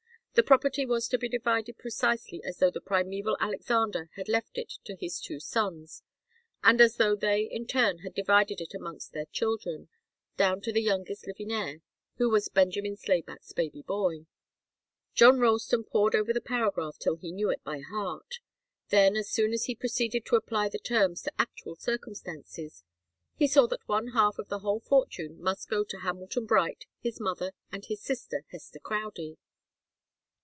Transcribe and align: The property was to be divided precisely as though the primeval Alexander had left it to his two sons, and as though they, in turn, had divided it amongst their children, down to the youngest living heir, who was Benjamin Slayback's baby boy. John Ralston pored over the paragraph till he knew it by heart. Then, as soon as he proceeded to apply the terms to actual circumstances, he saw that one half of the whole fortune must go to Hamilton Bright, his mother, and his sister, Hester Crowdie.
The 0.33 0.43
property 0.43 0.85
was 0.85 1.09
to 1.09 1.17
be 1.17 1.27
divided 1.27 1.77
precisely 1.77 2.41
as 2.41 2.57
though 2.57 2.71
the 2.71 2.79
primeval 2.79 3.35
Alexander 3.41 4.09
had 4.15 4.29
left 4.29 4.57
it 4.57 4.69
to 4.85 4.95
his 4.95 5.19
two 5.19 5.41
sons, 5.41 6.03
and 6.63 6.79
as 6.79 6.95
though 6.95 7.17
they, 7.17 7.41
in 7.41 7.67
turn, 7.67 7.97
had 7.99 8.13
divided 8.15 8.61
it 8.61 8.73
amongst 8.73 9.11
their 9.11 9.25
children, 9.25 9.89
down 10.37 10.61
to 10.61 10.71
the 10.71 10.81
youngest 10.81 11.27
living 11.27 11.51
heir, 11.51 11.81
who 12.15 12.29
was 12.29 12.47
Benjamin 12.47 12.95
Slayback's 12.95 13.51
baby 13.51 13.81
boy. 13.81 14.25
John 15.13 15.37
Ralston 15.41 15.83
pored 15.83 16.15
over 16.15 16.31
the 16.31 16.39
paragraph 16.41 16.97
till 16.97 17.17
he 17.17 17.33
knew 17.33 17.49
it 17.49 17.61
by 17.65 17.79
heart. 17.79 18.35
Then, 18.87 19.17
as 19.17 19.29
soon 19.29 19.51
as 19.51 19.65
he 19.65 19.75
proceeded 19.75 20.25
to 20.27 20.37
apply 20.37 20.69
the 20.69 20.79
terms 20.79 21.21
to 21.23 21.33
actual 21.41 21.75
circumstances, 21.75 22.85
he 23.35 23.47
saw 23.47 23.67
that 23.67 23.85
one 23.85 24.07
half 24.13 24.39
of 24.39 24.47
the 24.47 24.59
whole 24.59 24.79
fortune 24.79 25.41
must 25.41 25.69
go 25.69 25.83
to 25.83 25.99
Hamilton 25.99 26.45
Bright, 26.45 26.85
his 27.01 27.19
mother, 27.19 27.51
and 27.69 27.83
his 27.83 28.01
sister, 28.01 28.45
Hester 28.47 28.79
Crowdie. 28.79 29.37